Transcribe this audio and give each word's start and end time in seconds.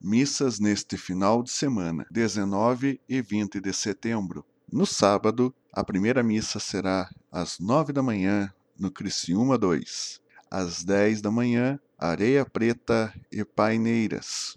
Missas 0.00 0.60
neste 0.60 0.96
final 0.96 1.42
de 1.42 1.50
semana, 1.50 2.06
19 2.10 3.00
e 3.08 3.20
20 3.20 3.60
de 3.60 3.72
setembro. 3.72 4.44
No 4.70 4.86
sábado, 4.86 5.52
a 5.72 5.82
primeira 5.82 6.22
missa 6.22 6.60
será 6.60 7.10
às 7.32 7.58
9 7.58 7.92
da 7.92 8.02
manhã 8.02 8.52
no 8.78 8.90
Criciúma 8.90 9.58
2. 9.58 10.20
Às 10.50 10.84
10 10.84 11.20
da 11.20 11.30
manhã, 11.30 11.80
Areia 11.98 12.44
Preta 12.44 13.12
e 13.30 13.44
Paineiras. 13.44 14.56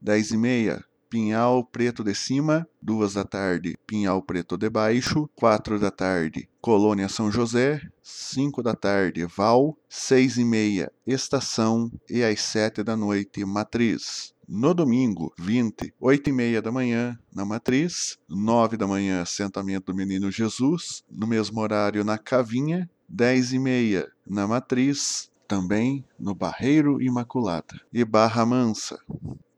10 0.00 0.32
e 0.32 0.36
meia, 0.36 0.84
Pinhal 1.08 1.64
Preto 1.64 2.02
de 2.02 2.14
Cima, 2.14 2.68
duas 2.82 3.14
da 3.14 3.24
tarde, 3.24 3.76
Pinhal 3.86 4.20
Preto 4.22 4.56
de 4.56 4.68
Baixo, 4.68 5.28
quatro 5.34 5.78
da 5.78 5.90
tarde, 5.90 6.48
Colônia 6.60 7.08
São 7.08 7.30
José, 7.30 7.80
cinco 8.02 8.62
da 8.62 8.74
tarde, 8.74 9.24
Val, 9.24 9.76
seis 9.88 10.36
e 10.36 10.44
meia, 10.44 10.90
Estação 11.06 11.90
e 12.10 12.24
às 12.24 12.40
sete 12.40 12.82
da 12.82 12.96
noite, 12.96 13.44
Matriz. 13.44 14.34
No 14.48 14.72
domingo, 14.72 15.32
20, 15.38 15.92
8 15.98 16.30
e 16.30 16.32
meia 16.32 16.62
da 16.62 16.70
manhã, 16.70 17.18
na 17.34 17.44
Matriz, 17.44 18.16
9 18.28 18.76
da 18.76 18.86
manhã, 18.86 19.22
assentamento 19.22 19.86
do 19.86 19.96
Menino 19.96 20.30
Jesus, 20.30 21.02
no 21.10 21.26
mesmo 21.26 21.60
horário 21.60 22.04
na 22.04 22.16
Cavinha, 22.16 22.88
10 23.08 23.54
e 23.54 23.58
meia 23.58 24.08
na 24.24 24.46
Matriz, 24.46 25.30
também 25.48 26.04
no 26.18 26.32
Barreiro 26.32 27.02
Imaculada, 27.02 27.80
e 27.92 28.04
Barra 28.04 28.46
Mansa, 28.46 29.00